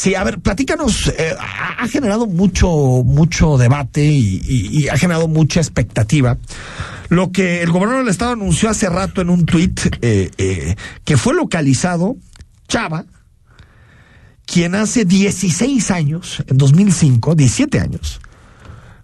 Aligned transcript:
Sí, 0.00 0.14
a 0.14 0.24
ver, 0.24 0.38
platícanos, 0.40 1.08
eh, 1.08 1.34
ha, 1.38 1.82
ha 1.84 1.88
generado 1.88 2.26
mucho, 2.26 2.68
mucho 3.04 3.58
debate 3.58 4.02
y, 4.02 4.40
y- 4.48 4.78
y 4.84 4.88
ha 4.88 4.96
generado 4.96 5.28
mucha 5.28 5.60
expectativa. 5.60 6.38
Lo 7.10 7.32
que 7.32 7.60
el 7.60 7.70
gobernador 7.70 8.04
del 8.04 8.10
estado 8.10 8.32
anunció 8.32 8.70
hace 8.70 8.88
rato 8.88 9.20
en 9.20 9.28
un 9.28 9.44
tuit, 9.44 9.78
eh, 10.00 10.30
eh, 10.38 10.74
que 11.04 11.18
fue 11.18 11.34
localizado 11.34 12.16
Chava, 12.66 13.04
quien 14.46 14.74
hace 14.74 15.04
16 15.04 15.90
años, 15.90 16.42
en 16.46 16.56
2005, 16.56 17.34
17 17.34 17.78
años, 17.80 18.20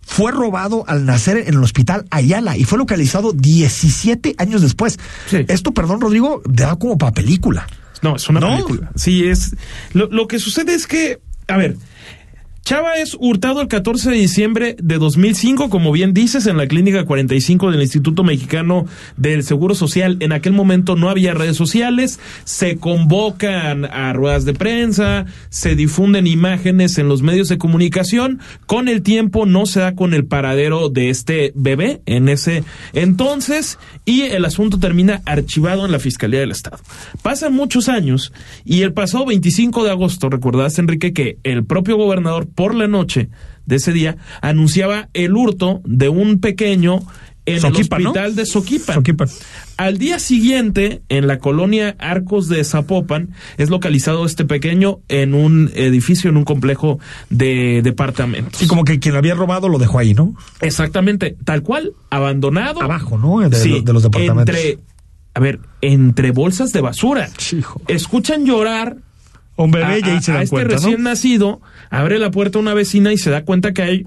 fue 0.01 0.33
robado 0.33 0.85
al 0.89 1.05
nacer 1.05 1.37
en 1.37 1.49
el 1.55 1.63
hospital 1.63 2.07
Ayala 2.11 2.57
y 2.57 2.65
fue 2.65 2.79
localizado 2.79 3.33
17 3.35 4.35
años 4.39 4.63
después. 4.63 4.99
Sí. 5.29 5.45
Esto, 5.49 5.73
perdón, 5.73 6.01
Rodrigo, 6.01 6.41
da 6.49 6.77
como 6.77 6.97
para 6.97 7.13
película. 7.13 7.67
No, 8.03 8.17
es 8.17 8.29
una 8.29 8.41
¿No? 8.41 8.51
película. 8.51 8.91
Sí, 8.95 9.29
es. 9.29 9.55
Lo, 9.93 10.07
lo 10.07 10.27
que 10.29 10.39
sucede 10.39 10.75
es 10.75 10.87
que, 10.87 11.21
a 11.49 11.57
ver, 11.57 11.77
Chava 12.67 12.95
es 12.95 13.17
hurtado 13.21 13.61
el 13.61 13.69
14 13.69 14.11
de 14.11 14.17
diciembre 14.17 14.75
de 14.83 14.99
2005, 14.99 15.71
como 15.71 15.93
bien 15.93 16.13
dices, 16.13 16.49
en 16.49 16.57
la 16.57 16.67
clínica 16.67 17.05
45 17.05 17.71
del 17.71 17.81
Instituto 17.81 18.25
Mexicano 18.25 18.87
del 19.17 19.45
Seguro 19.45 19.77
Social. 19.77 20.17
En 20.19 20.33
aquel 20.33 20.53
momento 20.53 20.97
no 20.97 21.09
había 21.09 21.33
redes 21.33 21.57
sociales, 21.57 22.19
se 22.43 22.79
convocan 22.79 23.85
a 23.85 24.13
ruedas 24.15 24.45
de 24.45 24.55
prensa, 24.55 25.27
se 25.49 25.77
difunden 25.77 26.27
imágenes 26.27 26.99
en 26.99 27.07
los 27.07 27.23
medios 27.23 27.49
de 27.49 27.57
comunicación. 27.57 28.41
Con 28.67 28.89
el 28.89 29.03
tiempo 29.03 29.47
no 29.47 29.67
se 29.67 29.79
da 29.79 29.95
con 29.95 30.13
el 30.13 30.27
paradero 30.27 30.89
de 30.89 31.11
este 31.11 31.53
bebé 31.55 32.03
en 32.05 32.29
ese 32.29 32.65
entonces 32.95 33.79
y 34.05 34.23
el 34.23 34.45
asunto 34.45 34.81
termina 34.81 35.23
archivado 35.25 35.87
en 35.87 35.93
la 35.93 36.01
Fiscalía 36.01 36.41
del 36.41 36.51
Estado. 36.51 36.79
Pasan 37.23 37.53
muchos 37.53 37.89
años 37.89 38.33
y 38.65 38.83
el 38.83 38.93
pasado 38.93 39.25
25 39.27 39.85
de 39.85 39.91
agosto, 39.93 40.29
recordarás 40.31 40.81
Enrique 40.81 41.13
que 41.13 41.39
el 41.45 41.65
propio 41.65 41.97
gobernador 41.97 42.49
por 42.57 42.75
la 42.75 42.89
noche 42.89 43.29
de 43.67 43.77
ese 43.77 43.93
día 43.93 44.17
anunciaba 44.41 45.09
el 45.15 45.37
hurto 45.37 45.81
de 45.85 46.09
un 46.09 46.41
pequeño 46.41 47.01
en 47.47 47.61
Soquipa, 47.61 47.97
el 47.99 48.03
¿no? 48.03 48.11
hospital 48.11 48.35
de 48.35 48.45
Soquipan. 48.47 48.95
Soquipan. 48.97 49.29
Al 49.77 49.99
día 49.99 50.19
siguiente, 50.19 51.03
en 51.09 51.29
la 51.29 51.39
colonia 51.39 51.95
Arcos 52.01 52.49
de 52.49 52.65
Zapopan, 52.65 53.31
es 53.57 53.71
localizado 53.71 54.27
este 54.27 54.45
pequeño 54.45 54.99
en 55.09 55.33
un 55.35 55.71
edificio, 55.75 56.29
en 56.29 56.39
un 56.39 56.45
complejo 56.45 56.99
de 57.31 57.83
departamentos. 57.83 58.59
Sí, 58.59 58.67
como 58.67 58.83
que 58.85 58.99
quien 58.99 59.13
lo 59.13 59.19
había 59.19 59.35
robado 59.35 59.69
lo 59.69 59.79
dejó 59.79 60.01
ahí, 60.01 60.13
¿no? 60.13 60.35
Exactamente, 60.61 61.37
tal 61.45 61.63
cual, 61.63 61.93
abandonado. 62.11 62.83
Abajo, 62.83 63.17
¿no? 63.17 63.49
De, 63.49 63.57
Sí, 63.57 63.81
de 63.81 63.93
los 63.93 64.03
departamentos. 64.03 64.57
Entre, 64.57 64.79
a 65.35 65.41
ver, 65.41 65.61
entre 65.83 66.33
bolsas 66.33 66.73
de 66.73 66.81
basura. 66.81 67.29
Hijo. 67.53 67.81
Escuchan 67.87 68.45
llorar 68.45 68.97
Un 69.57 69.71
bebé 69.71 69.85
a, 69.87 69.99
y 69.99 70.03
ahí 70.03 70.23
se 70.23 70.31
a- 70.31 70.35
a 70.35 70.37
dan 70.37 70.43
este 70.45 70.55
cuenta, 70.57 70.75
recién 70.75 71.03
¿no? 71.03 71.11
nacido, 71.11 71.61
abre 71.91 72.19
la 72.19 72.31
puerta 72.31 72.59
una 72.59 72.75
vecina 72.75 73.13
y 73.13 73.19
se 73.19 73.31
da 73.31 73.45
cuenta 73.45 73.73
que 73.73 73.83
hay 73.83 74.07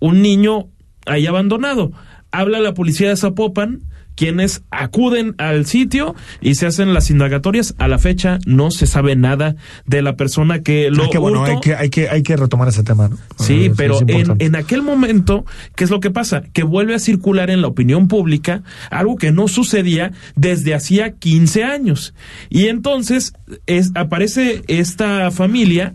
un 0.00 0.22
niño 0.22 0.68
ahí 1.06 1.26
abandonado. 1.26 1.92
Habla 2.30 2.60
la 2.60 2.74
policía 2.74 3.08
de 3.08 3.16
Zapopan, 3.16 3.80
quienes 4.18 4.62
acuden 4.72 5.36
al 5.38 5.64
sitio 5.64 6.16
y 6.40 6.56
se 6.56 6.66
hacen 6.66 6.92
las 6.92 7.08
indagatorias. 7.08 7.76
A 7.78 7.86
la 7.86 7.98
fecha 7.98 8.40
no 8.46 8.72
se 8.72 8.88
sabe 8.88 9.14
nada 9.14 9.54
de 9.86 10.02
la 10.02 10.16
persona 10.16 10.60
que 10.62 10.90
lo 10.90 11.04
Ah, 11.04 11.08
qué 11.12 11.18
bueno, 11.18 11.42
hurtó. 11.42 11.52
hay 11.52 11.60
que, 11.60 11.74
hay, 11.76 11.88
que, 11.88 12.08
hay 12.08 12.22
que 12.24 12.36
retomar 12.36 12.66
ese 12.66 12.82
tema, 12.82 13.08
¿no? 13.08 13.16
Sí, 13.38 13.66
Eh, 13.66 13.72
pero 13.76 14.00
en, 14.08 14.34
en 14.40 14.56
aquel 14.56 14.82
momento, 14.82 15.46
¿qué 15.76 15.84
es 15.84 15.90
lo 15.90 16.00
que 16.00 16.10
pasa? 16.10 16.42
Que 16.52 16.64
vuelve 16.64 16.96
a 16.96 16.98
circular 16.98 17.48
en 17.48 17.62
la 17.62 17.68
opinión 17.68 18.08
pública 18.08 18.64
algo 18.90 19.16
que 19.16 19.30
no 19.30 19.46
sucedía 19.46 20.10
desde 20.34 20.74
hacía 20.74 21.12
15 21.12 21.62
años. 21.62 22.12
Y 22.50 22.66
entonces 22.66 23.34
es, 23.66 23.92
aparece 23.94 24.62
esta 24.66 25.30
familia 25.30 25.94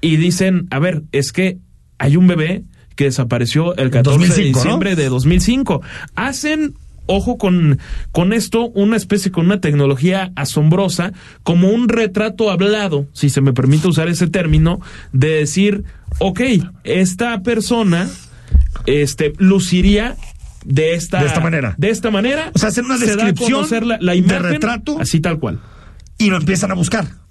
y 0.00 0.16
dicen, 0.16 0.68
a 0.70 0.78
ver, 0.78 1.02
es 1.12 1.32
que 1.32 1.58
hay 1.98 2.16
un 2.16 2.26
bebé 2.28 2.62
que 2.96 3.04
desapareció 3.04 3.74
el 3.76 3.90
14 3.90 4.18
de 4.18 4.26
2005, 4.28 4.58
¿no? 4.58 4.62
diciembre 4.64 4.96
de 4.96 5.08
2005. 5.08 5.82
Hacen 6.14 6.74
ojo 7.06 7.38
con, 7.38 7.78
con 8.10 8.32
esto, 8.32 8.68
una 8.68 8.96
especie 8.96 9.30
con 9.30 9.46
una 9.46 9.60
tecnología 9.60 10.32
asombrosa, 10.36 11.12
como 11.42 11.70
un 11.70 11.88
retrato 11.88 12.50
hablado, 12.50 13.06
si 13.12 13.28
se 13.28 13.40
me 13.40 13.52
permite 13.52 13.88
usar 13.88 14.08
ese 14.08 14.28
término, 14.28 14.80
de 15.12 15.28
decir, 15.28 15.84
ok, 16.18 16.40
esta 16.84 17.42
persona 17.42 18.08
este, 18.86 19.32
luciría 19.38 20.16
de 20.64 20.94
esta, 20.94 21.20
De 21.20 21.26
esta 21.26 21.40
manera. 21.40 21.74
De 21.76 21.90
esta 21.90 22.10
manera. 22.10 22.50
O 22.54 22.58
sea, 22.58 22.68
hacer 22.68 22.84
una 22.84 22.96
se 22.96 23.16
da 23.16 23.24
a 23.24 23.26
descripción 23.26 23.88
la, 23.88 23.98
la 24.00 24.12
de 24.12 24.18
imagen, 24.18 24.42
retrato. 24.42 24.98
Así 25.00 25.20
tal 25.20 25.38
cual. 25.38 25.60
Y 26.18 26.30
lo 26.30 26.36
empiezan 26.36 26.70
a 26.70 26.74
buscar. 26.74 27.21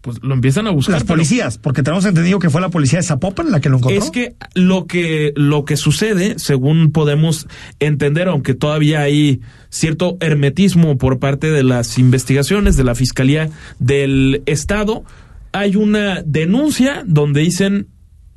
Pues 0.00 0.18
lo 0.22 0.32
empiezan 0.32 0.66
a 0.66 0.70
buscar. 0.70 0.94
Las 0.94 1.02
pero- 1.02 1.16
policías, 1.16 1.58
porque 1.58 1.82
tenemos 1.82 2.06
entendido 2.06 2.38
que 2.38 2.48
fue 2.48 2.60
la 2.60 2.70
policía 2.70 3.00
de 3.00 3.02
Zapopan 3.02 3.50
la 3.50 3.60
que 3.60 3.68
lo 3.68 3.76
encontró. 3.78 4.02
Es 4.02 4.10
que 4.10 4.34
lo 4.54 4.86
que 4.86 5.32
lo 5.36 5.64
que 5.64 5.76
sucede, 5.76 6.38
según 6.38 6.90
podemos 6.90 7.46
entender, 7.80 8.28
aunque 8.28 8.54
todavía 8.54 9.00
hay 9.00 9.40
cierto 9.68 10.16
hermetismo 10.20 10.96
por 10.96 11.18
parte 11.18 11.50
de 11.50 11.62
las 11.62 11.98
investigaciones 11.98 12.76
de 12.76 12.84
la 12.84 12.94
Fiscalía 12.94 13.50
del 13.78 14.42
Estado, 14.46 15.04
hay 15.52 15.76
una 15.76 16.22
denuncia 16.24 17.02
donde 17.06 17.40
dicen 17.42 17.88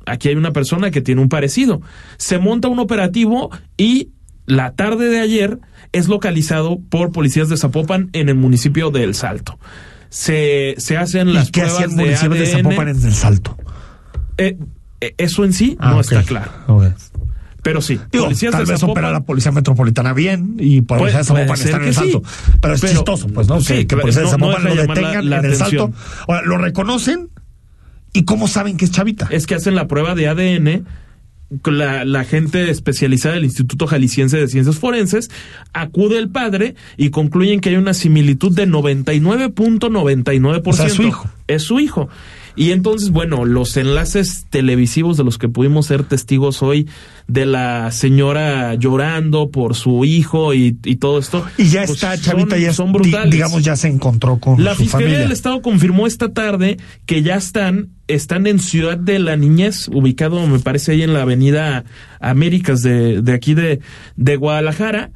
aquí 0.06 0.28
hay 0.28 0.34
una 0.36 0.52
persona 0.52 0.90
que 0.90 1.00
tiene 1.00 1.22
un 1.22 1.30
parecido. 1.30 1.80
Se 2.18 2.38
monta 2.38 2.68
un 2.68 2.78
operativo 2.78 3.50
y 3.78 4.10
la 4.46 4.74
tarde 4.74 5.08
de 5.08 5.20
ayer 5.20 5.58
es 5.92 6.08
localizado 6.08 6.78
por 6.90 7.10
policías 7.12 7.48
de 7.48 7.56
Zapopan 7.56 8.10
en 8.12 8.28
el 8.28 8.34
municipio 8.34 8.90
de 8.90 9.04
El 9.04 9.14
Salto. 9.14 9.58
Se, 10.16 10.76
se 10.78 10.96
hacen 10.96 11.28
¿Y 11.28 11.32
las 11.32 11.50
qué 11.50 11.62
pruebas 11.62 11.82
hacían 11.82 11.96
municipios 11.96 12.38
de 12.38 12.44
ADN. 12.54 12.62
Zapopan 12.62 12.88
en 12.88 13.02
el 13.02 13.12
salto? 13.14 13.58
Eh, 14.38 14.56
eh, 15.00 15.14
eso 15.18 15.44
en 15.44 15.52
sí 15.52 15.76
Ah, 15.80 15.90
no 15.90 16.00
está 16.00 16.22
claro. 16.22 16.52
Pero 17.64 17.80
sí, 17.80 17.98
Digo, 18.12 18.26
policías 18.26 18.52
tal 18.52 18.64
de 18.64 18.72
vez 18.74 18.82
opera 18.84 19.10
la 19.10 19.20
policía 19.24 19.50
metropolitana 19.50 20.12
bien 20.12 20.54
y 20.60 20.82
Puede- 20.82 21.00
policía 21.00 21.18
de 21.18 21.24
Zapopan 21.24 21.46
puede 21.48 21.58
ser 21.62 21.66
está 21.70 21.76
en 21.78 21.88
el 21.88 21.94
sí. 21.94 22.00
salto. 22.00 22.22
Pero 22.60 22.74
es 22.74 22.80
Pero- 22.80 22.92
chistoso, 22.92 23.26
pues, 23.28 23.48
¿no? 23.48 23.60
sí, 23.60 23.66
que, 23.66 23.74
que 23.80 23.86
claro, 23.88 24.02
policía 24.02 24.22
de 24.22 24.28
no- 24.28 24.36
no 24.38 24.44
Zapopan 24.52 24.62
deja 24.64 24.74
lo 24.74 24.74
la- 24.84 24.94
detengan 24.94 25.30
la 25.30 25.38
en 25.38 25.44
el 25.46 25.56
salto. 25.56 25.92
Ahora, 26.28 26.42
lo 26.42 26.58
reconocen 26.58 27.30
y 28.12 28.24
cómo 28.24 28.46
saben 28.46 28.76
que 28.76 28.84
es 28.84 28.92
chavita. 28.92 29.26
es 29.30 29.46
que 29.48 29.56
hacen 29.56 29.74
la 29.74 29.88
prueba 29.88 30.14
de 30.14 30.28
ADN. 30.28 30.84
La, 31.64 32.04
la 32.04 32.24
gente 32.24 32.70
especializada 32.70 33.36
del 33.36 33.44
Instituto 33.44 33.86
Jalisciense 33.86 34.38
de 34.38 34.48
Ciencias 34.48 34.78
Forenses 34.78 35.30
acude 35.72 36.18
el 36.18 36.28
padre 36.30 36.74
y 36.96 37.10
concluyen 37.10 37.60
que 37.60 37.68
hay 37.68 37.76
una 37.76 37.94
similitud 37.94 38.52
de 38.52 38.66
99.99%. 38.66 40.62
O 40.64 40.72
sea, 40.72 40.86
es 40.86 40.94
su 40.94 41.02
hijo. 41.02 41.30
Es 41.46 41.62
su 41.62 41.80
hijo. 41.80 42.08
Y 42.56 42.70
entonces, 42.70 43.10
bueno, 43.10 43.44
los 43.44 43.76
enlaces 43.76 44.46
televisivos 44.48 45.16
de 45.16 45.24
los 45.24 45.38
que 45.38 45.48
pudimos 45.48 45.86
ser 45.86 46.04
testigos 46.04 46.62
hoy 46.62 46.88
de 47.26 47.46
la 47.46 47.90
señora 47.90 48.74
llorando 48.74 49.50
por 49.50 49.74
su 49.74 50.04
hijo 50.04 50.54
y, 50.54 50.78
y 50.84 50.96
todo 50.96 51.18
esto. 51.18 51.44
y 51.58 51.64
ya 51.68 51.80
pues, 51.80 51.92
está, 51.96 52.16
son- 52.16 52.24
chavita, 52.24 52.56
ya 52.56 52.70
es- 52.70 52.76
son 52.76 52.92
brutales. 52.92 53.32
digamos, 53.32 53.64
ya 53.64 53.74
se 53.74 53.88
encontró 53.88 54.38
con 54.38 54.62
La 54.62 54.74
su 54.76 54.82
Fiscalía 54.82 55.06
familia. 55.06 55.22
del 55.24 55.32
Estado 55.32 55.62
confirmó 55.62 56.06
esta 56.06 56.32
tarde 56.32 56.76
que 57.06 57.22
ya 57.22 57.34
están, 57.34 57.88
están 58.06 58.46
en 58.46 58.60
Ciudad 58.60 58.98
de 58.98 59.18
la 59.18 59.36
Niñez, 59.36 59.88
ubicado, 59.88 60.46
me 60.46 60.60
parece, 60.60 60.92
ahí 60.92 61.02
en 61.02 61.12
la 61.12 61.22
avenida 61.22 61.84
Américas 62.20 62.82
de, 62.82 63.20
de 63.20 63.32
aquí 63.32 63.54
de, 63.54 63.80
de 64.14 64.36
Guadalajara, 64.36 65.10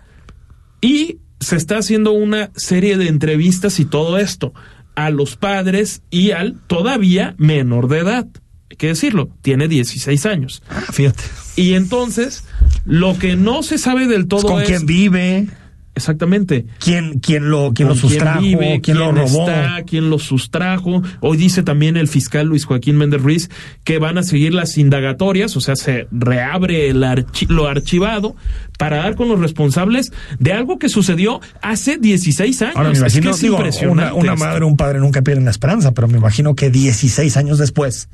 y 0.81 1.19
se 1.41 1.55
está 1.55 1.79
haciendo 1.79 2.11
una 2.13 2.51
serie 2.57 2.97
de 2.97 3.07
entrevistas 3.07 3.79
y 3.79 3.85
todo 3.85 4.19
esto 4.19 4.53
a 4.99 5.11
los 5.11 5.37
padres 5.37 6.03
y 6.11 6.33
al 6.33 6.57
todavía 6.67 7.37
menor 7.39 7.87
de 7.87 8.01
edad. 8.01 8.27
Hay 8.69 8.77
que 8.77 8.89
decirlo, 8.89 9.31
tiene 9.43 9.69
16 9.69 10.27
años. 10.27 10.61
Ah, 10.69 10.83
fíjate. 10.93 11.23
Y 11.55 11.75
entonces, 11.75 12.45
lo 12.85 13.17
que 13.17 13.37
no 13.37 13.63
se 13.63 13.79
sabe 13.79 14.09
del 14.09 14.27
todo 14.27 14.43
¿Con 14.43 14.63
es... 14.63 14.67
quién 14.67 14.87
vive? 14.87 15.47
Exactamente. 15.99 16.65
¿Quién, 16.79 17.19
quién 17.19 17.51
lo, 17.51 17.73
quién 17.75 17.89
lo 17.89 17.95
sustrajo? 17.95 18.41
vive, 18.41 18.81
¿Quién, 18.83 18.99
lo 18.99 19.13
robó? 19.13 19.49
está, 19.49 19.83
quién 19.87 20.09
lo 20.09 20.19
sustrajo. 20.19 21.03
Hoy 21.21 21.37
dice 21.37 21.63
también 21.63 21.97
el 21.97 22.09
fiscal 22.09 22.47
Luis 22.47 22.65
Joaquín 22.65 22.97
Méndez 22.97 23.21
Ruiz 23.21 23.51
que 23.85 23.99
van 23.99 24.17
a 24.19 24.23
seguir 24.23 24.55
las 24.55 24.79
indagatorias, 24.79 25.57
o 25.57 25.61
sea, 25.61 25.77
se 25.77 26.07
reabre 26.11 26.89
el 26.89 27.03
archi- 27.03 27.49
lo 27.49 27.67
archivado 27.69 28.35
para 28.79 28.99
dar 28.99 29.17
con 29.17 29.29
los 29.29 29.39
responsables 29.41 30.13
de 30.39 30.53
algo 30.53 30.79
que 30.79 30.89
sucedió 30.89 31.41
hace 31.63 31.99
16 31.99 32.63
años. 32.63 32.77
Ahora 32.77 32.89
me 32.91 32.95
Es 32.95 33.01
que 33.03 33.09
imagino, 33.19 33.31
es 33.33 33.41
digo, 33.41 33.57
impresionante 33.57 34.13
una, 34.13 34.15
una 34.15 34.37
madre 34.37 34.65
un 34.65 34.77
padre 34.77 35.01
nunca 35.01 35.21
pierden 35.23 35.45
la 35.45 35.51
esperanza, 35.51 35.93
pero 35.93 36.09
me 36.09 36.17
imagino 36.19 36.55
que 36.55 36.71
16 36.71 37.37
años 37.37 37.59
después, 37.59 38.09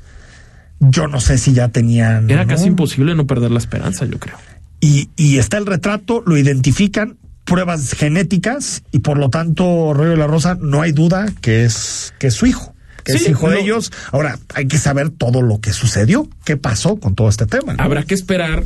yo 0.79 1.07
no 1.07 1.21
sé 1.21 1.37
si 1.37 1.53
ya 1.53 1.69
tenían. 1.69 2.29
Era 2.29 2.43
¿no? 2.43 2.49
casi 2.49 2.67
imposible 2.67 3.15
no 3.15 3.27
perder 3.27 3.51
la 3.51 3.59
esperanza, 3.59 4.05
yo 4.05 4.19
creo. 4.19 4.35
Y, 4.81 5.09
y 5.15 5.37
está 5.37 5.57
el 5.57 5.65
retrato, 5.65 6.21
lo 6.25 6.37
identifican, 6.37 7.17
pruebas 7.45 7.93
genéticas, 7.93 8.83
y 8.91 8.99
por 8.99 9.17
lo 9.17 9.29
tanto, 9.29 9.93
Rollo 9.93 10.11
de 10.11 10.17
la 10.17 10.27
Rosa, 10.27 10.57
no 10.59 10.81
hay 10.81 10.91
duda 10.91 11.31
que 11.41 11.63
es, 11.63 12.13
que 12.19 12.27
es 12.27 12.33
su 12.33 12.45
hijo. 12.45 12.73
Que 13.03 13.13
es 13.13 13.29
hijo 13.29 13.51
de 13.51 13.59
ellos. 13.61 13.91
Ahora, 14.11 14.39
hay 14.55 14.67
que 14.67 14.79
saber 14.79 15.11
todo 15.11 15.43
lo 15.43 15.61
que 15.61 15.73
sucedió, 15.73 16.27
qué 16.43 16.57
pasó 16.57 16.95
con 16.97 17.13
todo 17.13 17.29
este 17.29 17.45
tema. 17.45 17.75
¿no? 17.75 17.83
Habrá 17.83 18.01
que 18.01 18.15
esperar 18.15 18.63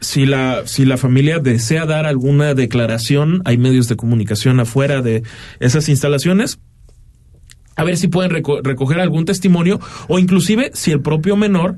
si 0.00 0.24
la, 0.24 0.62
si 0.66 0.84
la 0.84 0.96
familia 0.96 1.40
desea 1.40 1.84
dar 1.84 2.06
alguna 2.06 2.54
declaración, 2.54 3.42
hay 3.44 3.58
medios 3.58 3.88
de 3.88 3.96
comunicación 3.96 4.60
afuera 4.60 5.02
de 5.02 5.24
esas 5.58 5.88
instalaciones. 5.88 6.60
a 7.74 7.82
ver 7.82 7.96
si 7.96 8.06
pueden 8.06 8.30
recoger 8.30 9.00
algún 9.00 9.24
testimonio 9.24 9.80
o 10.06 10.20
inclusive 10.20 10.70
si 10.74 10.92
el 10.92 11.00
propio 11.00 11.36
menor 11.36 11.76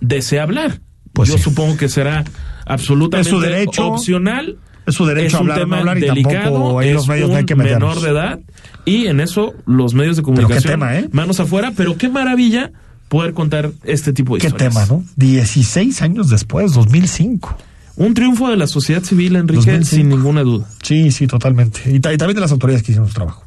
desea 0.00 0.44
hablar. 0.44 0.80
Pues 1.12 1.28
yo 1.28 1.38
supongo 1.38 1.76
que 1.76 1.88
será 1.88 2.24
absolutamente 2.66 3.30
su 3.30 3.40
derecho, 3.40 3.88
opcional. 3.88 4.58
Es 4.86 4.94
su 4.94 5.06
derecho 5.06 5.36
a 5.36 5.40
hablar, 5.40 5.98
y 5.98 6.00
delicado, 6.00 6.78
ahí 6.78 6.92
los 6.92 7.06
medios 7.06 7.28
un 7.28 7.32
no 7.32 7.38
hay 7.38 7.44
que 7.44 7.54
menor 7.54 8.00
de 8.00 8.10
edad 8.10 8.40
y 8.84 9.06
en 9.06 9.20
eso 9.20 9.54
los 9.66 9.94
medios 9.94 10.16
de 10.16 10.22
comunicación 10.22 10.72
tema, 10.72 10.98
¿eh? 10.98 11.08
manos 11.12 11.38
afuera, 11.40 11.72
pero 11.76 11.96
qué 11.96 12.08
maravilla 12.08 12.72
poder 13.08 13.34
contar 13.34 13.70
este 13.84 14.12
tipo 14.12 14.34
de 14.34 14.40
¿Qué 14.40 14.46
historias. 14.48 14.74
tema, 14.74 14.86
no? 14.86 15.04
16 15.16 16.02
años 16.02 16.30
después, 16.30 16.72
2005. 16.72 17.56
Un 17.96 18.14
triunfo 18.14 18.48
de 18.48 18.56
la 18.56 18.66
sociedad 18.66 19.02
civil, 19.02 19.36
Enrique, 19.36 19.70
2005. 19.70 19.96
sin 19.96 20.08
ninguna 20.08 20.42
duda. 20.42 20.66
Sí, 20.82 21.10
sí, 21.12 21.26
totalmente. 21.26 21.82
Y, 21.86 21.96
y 21.96 22.00
también 22.00 22.34
de 22.34 22.40
las 22.40 22.50
autoridades 22.50 22.82
que 22.82 22.92
hicieron 22.92 23.08
su 23.08 23.14
trabajo. 23.14 23.44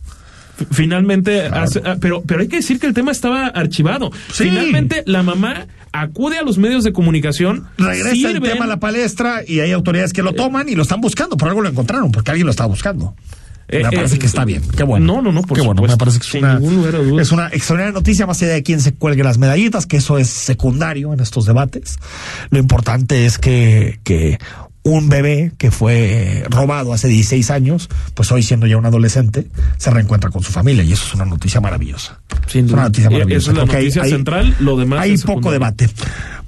Finalmente, 0.72 1.46
hace- 1.46 1.82
ah, 1.86 1.98
pero, 2.00 2.22
pero 2.24 2.42
hay 2.42 2.48
que 2.48 2.58
decir 2.58 2.80
que 2.80 2.88
el 2.88 2.94
tema 2.94 3.12
estaba 3.12 3.48
archivado. 3.48 4.12
Sí. 4.32 4.46
Finalmente, 4.50 5.04
la 5.06 5.24
mamá 5.24 5.68
acude 5.92 6.38
a 6.38 6.44
los 6.44 6.58
medios 6.58 6.84
de 6.84 6.94
comunicación. 6.94 7.68
Regresa 7.78 8.10
el 8.12 8.16
sirven- 8.18 8.52
tema 8.52 8.66
a 8.66 8.68
la 8.68 8.80
palestra 8.80 9.42
y 9.48 9.60
hay 9.62 9.72
autoridades 9.72 10.14
que 10.14 10.24
lo 10.24 10.34
toman 10.34 10.68
y 10.70 10.76
lo 10.76 10.84
están 10.84 11.02
buscando. 11.02 11.38
Por 11.38 11.48
algo 11.50 11.62
lo 11.62 11.70
encontraron, 11.70 12.12
porque 12.12 12.32
alguien 12.32 12.46
lo 12.46 12.52
estaba 12.52 12.68
buscando. 12.68 13.16
Eh, 13.68 13.82
me 13.82 13.90
eh, 13.90 13.92
parece 13.96 14.20
que 14.20 14.28
está 14.28 14.46
bien. 14.46 14.62
Qué 14.78 14.84
bueno. 14.84 15.08
No, 15.16 15.22
no, 15.24 15.32
no, 15.32 15.42
por 15.42 15.58
Qué 15.58 15.64
bueno. 15.66 15.80
supuesto. 15.80 15.96
Me 15.96 15.98
parece 15.98 16.20
que 16.20 16.24
es 16.26 16.32
Sin 16.32 16.46
una, 16.46 17.22
es 17.22 17.32
una 17.32 17.48
extraordinaria 17.48 17.94
noticia, 17.94 18.28
más 18.28 18.40
allá 18.44 18.54
de 18.54 18.62
quién 18.62 18.80
se 18.80 18.94
cuelgue 18.94 19.24
las 19.24 19.40
medallitas, 19.40 19.88
que 19.88 19.98
eso 19.98 20.20
es 20.20 20.30
secundario 20.30 21.14
en 21.14 21.20
estos 21.20 21.46
debates. 21.48 21.98
Lo 22.52 22.60
importante 22.60 23.26
es 23.26 23.40
que, 23.40 24.00
que 24.04 24.38
un 24.86 25.10
bebé 25.10 25.52
que 25.58 25.72
fue 25.72 26.46
robado 26.48 26.94
hace 26.94 27.08
16 27.08 27.50
años, 27.50 27.90
pues 28.14 28.32
hoy 28.32 28.44
siendo 28.44 28.68
ya 28.68 28.78
un 28.78 28.86
adolescente, 28.86 29.48
se 29.78 29.90
reencuentra 29.90 30.30
con 30.30 30.44
su 30.44 30.52
familia 30.52 30.84
y 30.84 30.94
eso 30.94 31.06
es 31.08 31.14
una 31.16 31.26
noticia 31.26 31.60
maravillosa. 31.60 32.20
Sin 32.48 32.68
es 32.68 32.72
una 32.72 32.84
noticia 32.84 33.10
maravillosa. 33.10 33.52
es 33.52 33.58
la 33.58 33.66
noticia 33.66 34.06
central, 34.06 34.56
lo 34.60 34.78
demás 34.78 35.02
Hay 35.02 35.18
poco 35.18 35.52
debate. 35.52 35.90